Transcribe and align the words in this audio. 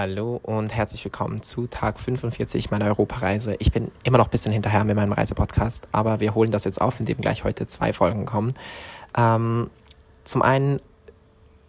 Hallo 0.00 0.38
und 0.44 0.72
herzlich 0.72 1.04
willkommen 1.04 1.42
zu 1.42 1.66
Tag 1.66 1.98
45 1.98 2.70
meiner 2.70 2.84
Europareise. 2.84 3.56
Ich 3.58 3.72
bin 3.72 3.90
immer 4.04 4.18
noch 4.18 4.28
ein 4.28 4.30
bisschen 4.30 4.52
hinterher 4.52 4.84
mit 4.84 4.94
meinem 4.94 5.10
Reisepodcast, 5.10 5.88
aber 5.90 6.20
wir 6.20 6.36
holen 6.36 6.52
das 6.52 6.62
jetzt 6.62 6.80
auf, 6.80 7.00
indem 7.00 7.20
gleich 7.20 7.42
heute 7.42 7.66
zwei 7.66 7.92
Folgen 7.92 8.24
kommen. 8.24 8.54
Ähm, 9.16 9.70
zum 10.22 10.42
einen, 10.42 10.78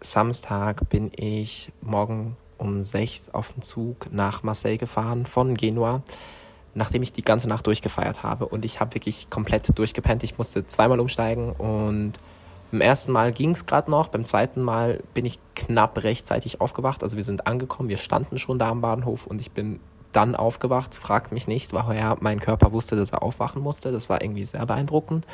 Samstag 0.00 0.88
bin 0.88 1.10
ich 1.16 1.72
morgen 1.80 2.36
um 2.56 2.84
sechs 2.84 3.30
auf 3.30 3.52
den 3.52 3.62
Zug 3.62 4.12
nach 4.12 4.44
Marseille 4.44 4.78
gefahren 4.78 5.26
von 5.26 5.56
Genua, 5.56 6.04
nachdem 6.74 7.02
ich 7.02 7.10
die 7.10 7.22
ganze 7.22 7.48
Nacht 7.48 7.66
durchgefeiert 7.66 8.22
habe 8.22 8.46
und 8.46 8.64
ich 8.64 8.78
habe 8.78 8.94
wirklich 8.94 9.28
komplett 9.28 9.76
durchgepennt. 9.76 10.22
Ich 10.22 10.38
musste 10.38 10.64
zweimal 10.64 11.00
umsteigen 11.00 11.50
und 11.50 12.12
beim 12.70 12.80
ersten 12.80 13.12
Mal 13.12 13.32
ging 13.32 13.50
es 13.50 13.66
gerade 13.66 13.90
noch, 13.90 14.08
beim 14.08 14.24
zweiten 14.24 14.62
Mal 14.62 15.02
bin 15.14 15.24
ich 15.24 15.38
knapp 15.54 16.02
rechtzeitig 16.02 16.60
aufgewacht. 16.60 17.02
Also 17.02 17.16
wir 17.16 17.24
sind 17.24 17.46
angekommen, 17.46 17.88
wir 17.88 17.98
standen 17.98 18.38
schon 18.38 18.58
da 18.58 18.70
am 18.70 18.80
Bahnhof 18.80 19.26
und 19.26 19.40
ich 19.40 19.50
bin 19.50 19.80
dann 20.12 20.34
aufgewacht. 20.34 20.94
Fragt 20.94 21.32
mich 21.32 21.46
nicht, 21.46 21.72
woher 21.72 22.16
mein 22.20 22.40
Körper 22.40 22.72
wusste, 22.72 22.96
dass 22.96 23.12
er 23.12 23.22
aufwachen 23.22 23.62
musste. 23.62 23.92
Das 23.92 24.08
war 24.08 24.22
irgendwie 24.22 24.44
sehr 24.44 24.64
beeindruckend. 24.66 25.26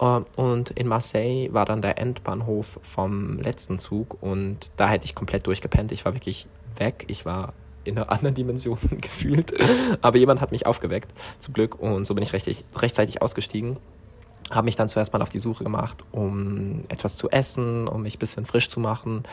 Ähm, 0.00 0.26
und 0.36 0.70
in 0.70 0.86
Marseille 0.86 1.52
war 1.52 1.64
dann 1.64 1.82
der 1.82 1.98
Endbahnhof 1.98 2.78
vom 2.82 3.38
letzten 3.38 3.78
Zug 3.78 4.22
und 4.22 4.70
da 4.76 4.88
hätte 4.88 5.06
ich 5.06 5.14
komplett 5.14 5.46
durchgepennt. 5.46 5.92
Ich 5.92 6.04
war 6.04 6.14
wirklich 6.14 6.46
weg. 6.76 7.04
Ich 7.08 7.24
war 7.24 7.54
in 7.84 7.96
einer 7.96 8.10
anderen 8.10 8.34
Dimension 8.34 8.78
gefühlt. 9.00 9.54
Aber 10.02 10.18
jemand 10.18 10.40
hat 10.40 10.50
mich 10.50 10.66
aufgeweckt, 10.66 11.12
zum 11.38 11.54
Glück. 11.54 11.80
Und 11.80 12.06
so 12.06 12.14
bin 12.14 12.22
ich 12.22 12.32
rechtzeitig, 12.32 12.64
rechtzeitig 12.74 13.22
ausgestiegen 13.22 13.78
habe 14.50 14.66
mich 14.66 14.76
dann 14.76 14.88
zuerst 14.88 15.12
mal 15.12 15.22
auf 15.22 15.30
die 15.30 15.38
Suche 15.38 15.64
gemacht, 15.64 16.04
um 16.12 16.82
etwas 16.88 17.16
zu 17.16 17.30
essen, 17.30 17.88
um 17.88 18.02
mich 18.02 18.16
ein 18.16 18.18
bisschen 18.18 18.46
frisch 18.46 18.68
zu 18.68 18.80
machen. 18.80 19.24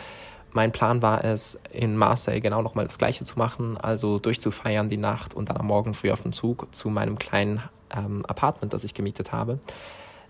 Mein 0.51 0.71
Plan 0.71 1.01
war 1.01 1.23
es, 1.23 1.59
in 1.71 1.97
Marseille 1.97 2.39
genau 2.39 2.61
nochmal 2.61 2.85
das 2.85 2.97
Gleiche 2.97 3.25
zu 3.25 3.37
machen, 3.37 3.77
also 3.77 4.19
durchzufeiern 4.19 4.89
die 4.89 4.97
Nacht 4.97 5.33
und 5.33 5.49
dann 5.49 5.57
am 5.57 5.67
Morgen 5.67 5.93
früh 5.93 6.11
auf 6.11 6.21
dem 6.21 6.33
Zug 6.33 6.67
zu 6.73 6.89
meinem 6.89 7.17
kleinen 7.17 7.61
ähm, 7.91 8.25
Apartment, 8.25 8.73
das 8.73 8.83
ich 8.83 8.93
gemietet 8.93 9.31
habe, 9.31 9.59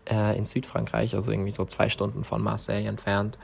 äh, 0.10 0.38
in 0.38 0.46
Südfrankreich, 0.46 1.16
also 1.16 1.32
irgendwie 1.32 1.52
so 1.52 1.66
zwei 1.66 1.90
Stunden 1.90 2.24
von 2.24 2.42
Marseille 2.42 2.88
entfernt. 2.88 3.38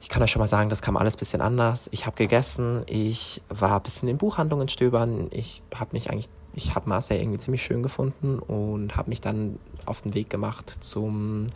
Ich 0.00 0.08
kann 0.08 0.22
euch 0.22 0.30
schon 0.30 0.40
mal 0.40 0.48
sagen, 0.48 0.70
das 0.70 0.82
kam 0.82 0.96
alles 0.96 1.16
ein 1.16 1.18
bisschen 1.18 1.40
anders. 1.40 1.88
Ich 1.90 2.06
habe 2.06 2.16
gegessen, 2.16 2.82
ich 2.86 3.42
war 3.48 3.76
ein 3.76 3.82
bisschen 3.82 4.08
in 4.08 4.18
Buchhandlungen 4.18 4.68
stöbern, 4.68 5.28
ich 5.30 5.62
habe 5.74 5.90
mich 5.92 6.10
eigentlich 6.10 6.28
ich 6.56 6.74
habe 6.74 6.88
Marseille 6.88 7.20
irgendwie 7.20 7.38
ziemlich 7.38 7.62
schön 7.62 7.82
gefunden 7.82 8.38
und 8.38 8.96
habe 8.96 9.10
mich 9.10 9.20
dann 9.20 9.58
auf 9.86 10.02
den 10.02 10.14
Weg 10.14 10.30
gemacht 10.30 10.70
zum 10.80 11.46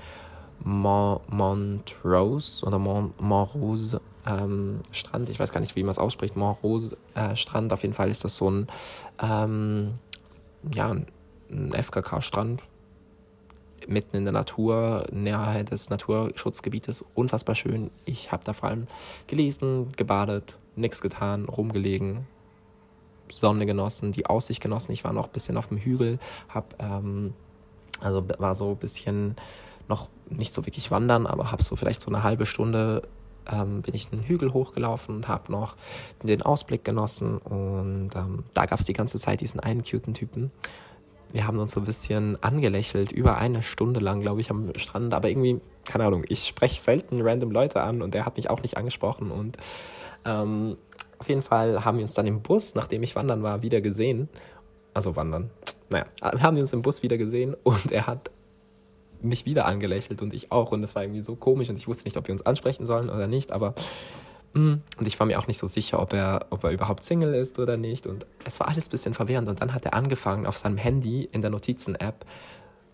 Mont, 0.60 1.20
Montrose 1.30 2.64
oder 2.64 2.78
Mont, 2.78 3.20
Montrose 3.20 4.00
ähm, 4.26 4.80
Strand. 4.90 5.28
Ich 5.28 5.38
weiß 5.38 5.52
gar 5.52 5.60
nicht, 5.60 5.76
wie 5.76 5.82
man 5.82 5.90
es 5.90 5.98
ausspricht. 5.98 6.36
Montrose 6.36 6.96
äh, 7.14 7.36
Strand. 7.36 7.72
Auf 7.72 7.82
jeden 7.82 7.94
Fall 7.94 8.10
ist 8.10 8.24
das 8.24 8.36
so 8.36 8.50
ein, 8.50 8.68
ähm, 9.22 9.94
ja, 10.72 10.90
ein 11.50 11.72
FKK-Strand 11.72 12.62
mitten 13.86 14.16
in 14.16 14.24
der 14.24 14.32
Natur, 14.32 15.06
nahe 15.12 15.64
des 15.64 15.90
Naturschutzgebietes. 15.90 17.04
Unfassbar 17.14 17.54
schön. 17.54 17.90
Ich 18.04 18.32
habe 18.32 18.44
da 18.44 18.52
vor 18.52 18.68
allem 18.68 18.86
gelesen, 19.26 19.92
gebadet, 19.96 20.56
nichts 20.76 21.00
getan, 21.00 21.46
rumgelegen, 21.46 22.26
Sonne 23.30 23.66
genossen, 23.66 24.12
die 24.12 24.26
Aussicht 24.26 24.62
genossen. 24.62 24.92
Ich 24.92 25.04
war 25.04 25.12
noch 25.12 25.26
ein 25.26 25.32
bisschen 25.32 25.56
auf 25.56 25.68
dem 25.68 25.78
Hügel, 25.78 26.18
hab, 26.48 26.74
ähm, 26.82 27.34
also 28.00 28.24
war 28.38 28.54
so 28.54 28.70
ein 28.70 28.76
bisschen 28.76 29.36
noch 29.88 30.08
nicht 30.28 30.52
so 30.52 30.66
wirklich 30.66 30.90
wandern, 30.90 31.26
aber 31.26 31.50
habe 31.50 31.62
so 31.62 31.76
vielleicht 31.76 32.00
so 32.00 32.08
eine 32.08 32.22
halbe 32.22 32.46
Stunde 32.46 33.02
ähm, 33.50 33.82
bin 33.82 33.94
ich 33.94 34.08
den 34.08 34.22
Hügel 34.22 34.52
hochgelaufen 34.52 35.16
und 35.16 35.28
habe 35.28 35.50
noch 35.50 35.76
den 36.22 36.42
Ausblick 36.42 36.84
genossen 36.84 37.38
und 37.38 38.10
ähm, 38.14 38.44
da 38.54 38.66
gab 38.66 38.78
es 38.78 38.86
die 38.86 38.92
ganze 38.92 39.18
Zeit 39.18 39.40
diesen 39.40 39.60
einen 39.60 39.82
cuten 39.82 40.14
Typen. 40.14 40.50
Wir 41.32 41.46
haben 41.46 41.58
uns 41.58 41.72
so 41.72 41.80
ein 41.80 41.86
bisschen 41.86 42.42
angelächelt, 42.42 43.12
über 43.12 43.36
eine 43.36 43.62
Stunde 43.62 44.00
lang, 44.00 44.20
glaube 44.20 44.40
ich, 44.40 44.50
am 44.50 44.72
Strand, 44.76 45.14
aber 45.14 45.28
irgendwie, 45.28 45.60
keine 45.84 46.06
Ahnung, 46.06 46.24
ich 46.28 46.46
spreche 46.46 46.80
selten 46.80 47.20
random 47.22 47.50
Leute 47.50 47.82
an 47.82 48.02
und 48.02 48.14
der 48.14 48.24
hat 48.24 48.36
mich 48.36 48.48
auch 48.50 48.62
nicht 48.62 48.76
angesprochen 48.76 49.30
und 49.30 49.56
ähm, 50.24 50.76
auf 51.18 51.28
jeden 51.28 51.42
Fall 51.42 51.84
haben 51.84 51.98
wir 51.98 52.02
uns 52.02 52.14
dann 52.14 52.26
im 52.26 52.42
Bus, 52.42 52.74
nachdem 52.74 53.02
ich 53.02 53.16
wandern 53.16 53.42
war, 53.42 53.62
wieder 53.62 53.80
gesehen. 53.80 54.28
Also 54.94 55.16
wandern. 55.16 55.50
Naja, 55.90 56.06
haben 56.20 56.56
wir 56.56 56.62
uns 56.62 56.72
im 56.72 56.82
Bus 56.82 57.02
wieder 57.02 57.18
gesehen 57.18 57.54
und 57.62 57.92
er 57.92 58.06
hat 58.06 58.30
mich 59.20 59.46
wieder 59.46 59.64
angelächelt 59.64 60.22
und 60.22 60.34
ich 60.34 60.52
auch. 60.52 60.72
Und 60.72 60.82
es 60.82 60.94
war 60.94 61.02
irgendwie 61.02 61.22
so 61.22 61.36
komisch 61.36 61.68
und 61.68 61.76
ich 61.76 61.88
wusste 61.88 62.04
nicht, 62.04 62.16
ob 62.16 62.28
wir 62.28 62.32
uns 62.32 62.46
ansprechen 62.46 62.86
sollen 62.86 63.10
oder 63.10 63.26
nicht, 63.26 63.52
aber 63.52 63.74
mm, 64.54 64.74
und 64.98 65.06
ich 65.06 65.18
war 65.18 65.26
mir 65.26 65.38
auch 65.38 65.46
nicht 65.46 65.58
so 65.58 65.66
sicher, 65.66 66.00
ob 66.00 66.12
er, 66.12 66.46
ob 66.50 66.64
er 66.64 66.70
überhaupt 66.70 67.04
Single 67.04 67.34
ist 67.34 67.58
oder 67.58 67.76
nicht. 67.76 68.06
Und 68.06 68.26
es 68.44 68.60
war 68.60 68.68
alles 68.68 68.88
ein 68.88 68.90
bisschen 68.90 69.14
verwirrend. 69.14 69.48
Und 69.48 69.60
dann 69.60 69.74
hat 69.74 69.84
er 69.84 69.94
angefangen, 69.94 70.46
auf 70.46 70.56
seinem 70.56 70.76
Handy 70.76 71.28
in 71.32 71.42
der 71.42 71.50
Notizen-App 71.50 72.24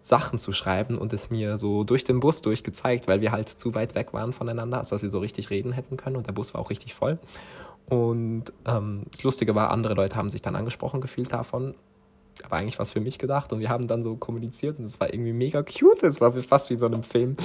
Sachen 0.02 0.38
zu 0.38 0.52
schreiben 0.52 0.98
und 0.98 1.14
es 1.14 1.30
mir 1.30 1.56
so 1.56 1.82
durch 1.82 2.04
den 2.04 2.20
Bus 2.20 2.42
durchgezeigt, 2.42 3.08
weil 3.08 3.22
wir 3.22 3.32
halt 3.32 3.48
zu 3.48 3.74
weit 3.74 3.94
weg 3.94 4.12
waren 4.12 4.32
voneinander, 4.32 4.78
dass 4.78 5.02
wir 5.02 5.08
so 5.08 5.18
richtig 5.18 5.48
reden 5.48 5.72
hätten 5.72 5.96
können. 5.96 6.16
Und 6.16 6.26
der 6.26 6.32
Bus 6.32 6.52
war 6.52 6.60
auch 6.60 6.70
richtig 6.70 6.94
voll. 6.94 7.18
Und 7.86 8.44
ähm, 8.66 9.04
das 9.10 9.22
Lustige 9.22 9.54
war, 9.54 9.70
andere 9.70 9.94
Leute 9.94 10.16
haben 10.16 10.28
sich 10.28 10.42
dann 10.42 10.56
angesprochen 10.56 11.00
gefühlt 11.00 11.32
davon. 11.32 11.74
Aber 12.42 12.56
eigentlich 12.56 12.78
war 12.78 12.82
es 12.82 12.90
für 12.90 13.00
mich 13.00 13.18
gedacht 13.18 13.52
und 13.52 13.60
wir 13.60 13.68
haben 13.68 13.86
dann 13.86 14.02
so 14.02 14.16
kommuniziert 14.16 14.78
und 14.78 14.84
es 14.84 14.98
war 15.00 15.12
irgendwie 15.12 15.32
mega 15.32 15.62
cute. 15.62 16.02
Es 16.02 16.20
war 16.20 16.32
fast 16.42 16.70
wie 16.70 16.78
so 16.78 16.86
einem 16.86 17.02
Film. 17.02 17.36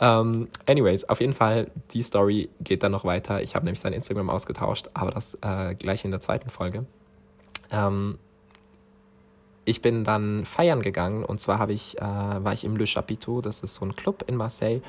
Ähm, 0.00 0.48
anyways, 0.66 1.04
auf 1.04 1.20
jeden 1.20 1.34
Fall, 1.34 1.70
die 1.92 2.02
Story 2.02 2.48
geht 2.60 2.82
dann 2.82 2.92
noch 2.92 3.04
weiter. 3.04 3.42
Ich 3.42 3.54
habe 3.54 3.64
nämlich 3.64 3.80
sein 3.80 3.92
Instagram 3.92 4.30
ausgetauscht, 4.30 4.90
aber 4.94 5.10
das 5.10 5.36
äh, 5.42 5.74
gleich 5.74 6.04
in 6.04 6.12
der 6.12 6.20
zweiten 6.20 6.50
Folge. 6.50 6.86
Ähm, 7.70 8.18
ich 9.64 9.82
bin 9.82 10.04
dann 10.04 10.44
feiern 10.46 10.80
gegangen 10.80 11.24
und 11.24 11.40
zwar 11.40 11.58
habe 11.58 11.72
ich, 11.72 11.98
äh, 11.98 12.00
war 12.00 12.52
ich 12.52 12.64
im 12.64 12.76
Le 12.76 12.86
Chapiteau, 12.86 13.42
das 13.42 13.60
ist 13.60 13.74
so 13.74 13.84
ein 13.84 13.94
Club 13.96 14.24
in 14.26 14.36
Marseille, 14.36 14.80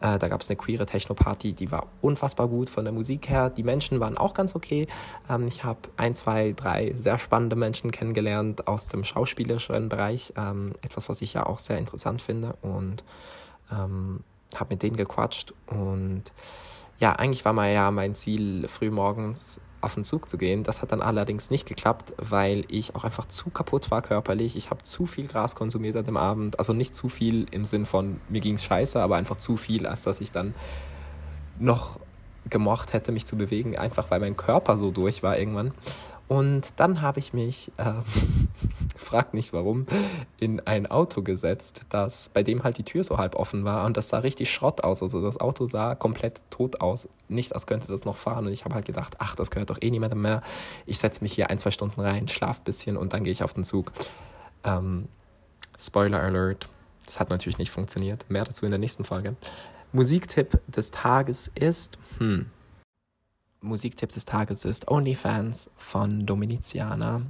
äh, 0.00 0.18
da 0.18 0.28
gab 0.28 0.40
es 0.40 0.48
eine 0.48 0.56
queere 0.56 0.86
Techno-Party, 0.86 1.52
die 1.52 1.70
war 1.70 1.86
unfassbar 2.02 2.48
gut 2.48 2.68
von 2.68 2.84
der 2.84 2.92
Musik 2.92 3.28
her. 3.28 3.50
Die 3.50 3.62
Menschen 3.62 4.00
waren 4.00 4.18
auch 4.18 4.34
ganz 4.34 4.54
okay. 4.54 4.86
Ähm, 5.28 5.46
ich 5.46 5.64
habe 5.64 5.80
ein, 5.96 6.14
zwei, 6.14 6.52
drei 6.52 6.94
sehr 6.98 7.18
spannende 7.18 7.56
Menschen 7.56 7.90
kennengelernt 7.90 8.68
aus 8.68 8.88
dem 8.88 9.04
schauspielerischen 9.04 9.88
Bereich. 9.88 10.32
Ähm, 10.36 10.74
etwas, 10.82 11.08
was 11.08 11.22
ich 11.22 11.34
ja 11.34 11.46
auch 11.46 11.58
sehr 11.58 11.78
interessant 11.78 12.20
finde. 12.20 12.56
Und 12.62 13.04
ähm, 13.72 14.20
habe 14.54 14.74
mit 14.74 14.82
denen 14.82 14.96
gequatscht. 14.96 15.54
Und 15.66 16.24
ja, 16.98 17.12
eigentlich 17.12 17.44
war 17.44 17.52
mal 17.52 17.72
ja 17.72 17.90
mein 17.90 18.14
Ziel, 18.14 18.68
früh 18.68 18.90
morgens 18.90 19.60
auf 19.86 19.94
den 19.94 20.04
Zug 20.04 20.28
zu 20.28 20.36
gehen. 20.36 20.62
Das 20.62 20.82
hat 20.82 20.92
dann 20.92 21.00
allerdings 21.00 21.50
nicht 21.50 21.66
geklappt, 21.66 22.12
weil 22.18 22.64
ich 22.68 22.94
auch 22.94 23.04
einfach 23.04 23.26
zu 23.26 23.48
kaputt 23.50 23.90
war 23.90 24.02
körperlich. 24.02 24.56
Ich 24.56 24.70
habe 24.70 24.82
zu 24.82 25.06
viel 25.06 25.26
Gras 25.26 25.54
konsumiert 25.54 25.96
an 25.96 26.04
dem 26.04 26.18
Abend. 26.18 26.58
Also 26.58 26.74
nicht 26.74 26.94
zu 26.94 27.08
viel 27.08 27.46
im 27.50 27.64
Sinn 27.64 27.86
von 27.86 28.20
mir 28.28 28.40
ging 28.40 28.56
es 28.56 28.64
scheiße, 28.64 29.00
aber 29.00 29.16
einfach 29.16 29.36
zu 29.36 29.56
viel, 29.56 29.86
als 29.86 30.02
dass 30.02 30.20
ich 30.20 30.30
dann 30.32 30.54
noch 31.58 31.98
gemocht 32.50 32.92
hätte, 32.92 33.12
mich 33.12 33.26
zu 33.26 33.36
bewegen, 33.36 33.76
einfach 33.76 34.10
weil 34.10 34.20
mein 34.20 34.36
Körper 34.36 34.78
so 34.78 34.90
durch 34.90 35.22
war 35.22 35.38
irgendwann. 35.38 35.72
Und 36.28 36.74
dann 36.76 37.02
habe 37.02 37.20
ich 37.20 37.32
mich, 37.32 37.70
äh, 37.76 37.92
fragt 39.06 39.34
nicht 39.34 39.52
warum, 39.52 39.86
in 40.38 40.60
ein 40.66 40.86
Auto 40.86 41.22
gesetzt, 41.22 41.82
das 41.88 42.28
bei 42.28 42.42
dem 42.42 42.64
halt 42.64 42.76
die 42.78 42.82
Tür 42.82 43.04
so 43.04 43.18
halb 43.18 43.36
offen 43.36 43.64
war 43.64 43.86
und 43.86 43.96
das 43.96 44.08
sah 44.08 44.18
richtig 44.18 44.50
Schrott 44.50 44.84
aus. 44.84 45.02
Also 45.02 45.22
das 45.22 45.40
Auto 45.40 45.66
sah 45.66 45.94
komplett 45.94 46.42
tot 46.50 46.80
aus. 46.80 47.08
Nicht, 47.28 47.54
als 47.54 47.66
könnte 47.66 47.86
das 47.88 48.04
noch 48.04 48.16
fahren. 48.16 48.46
Und 48.46 48.52
ich 48.52 48.64
habe 48.64 48.74
halt 48.74 48.84
gedacht, 48.84 49.16
ach, 49.18 49.34
das 49.34 49.50
gehört 49.50 49.70
doch 49.70 49.78
eh 49.80 49.90
niemandem 49.90 50.20
mehr. 50.20 50.42
Ich 50.84 50.98
setze 50.98 51.22
mich 51.22 51.32
hier 51.32 51.50
ein, 51.50 51.58
zwei 51.58 51.70
Stunden 51.70 52.00
rein, 52.00 52.28
schlaf 52.28 52.58
ein 52.58 52.64
bisschen 52.64 52.96
und 52.96 53.12
dann 53.12 53.24
gehe 53.24 53.32
ich 53.32 53.42
auf 53.42 53.54
den 53.54 53.64
Zug. 53.64 53.92
Ähm, 54.64 55.08
Spoiler 55.78 56.20
Alert. 56.20 56.68
Das 57.04 57.20
hat 57.20 57.30
natürlich 57.30 57.58
nicht 57.58 57.70
funktioniert. 57.70 58.28
Mehr 58.28 58.44
dazu 58.44 58.64
in 58.64 58.72
der 58.72 58.80
nächsten 58.80 59.04
Folge. 59.04 59.36
Musiktipp 59.92 60.60
des 60.66 60.90
Tages 60.90 61.50
ist, 61.54 61.98
hm, 62.18 62.46
Musiktipp 63.60 64.10
des 64.10 64.24
Tages 64.24 64.64
ist 64.64 64.88
OnlyFans 64.88 65.70
von 65.76 66.26
Dominiziana. 66.26 67.22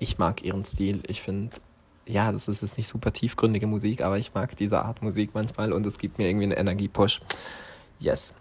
Ich 0.00 0.18
mag 0.18 0.42
ihren 0.42 0.64
Stil. 0.64 1.02
Ich 1.06 1.20
finde, 1.22 1.50
ja, 2.06 2.32
das 2.32 2.48
ist 2.48 2.62
jetzt 2.62 2.78
nicht 2.78 2.88
super 2.88 3.12
tiefgründige 3.12 3.66
Musik, 3.66 4.00
aber 4.00 4.18
ich 4.18 4.34
mag 4.34 4.56
diese 4.56 4.82
Art 4.82 5.02
Musik 5.02 5.30
manchmal 5.34 5.72
und 5.72 5.84
es 5.86 5.98
gibt 5.98 6.18
mir 6.18 6.28
irgendwie 6.28 6.44
einen 6.44 6.56
Energiepush. 6.56 7.20
Yes. 8.00 8.34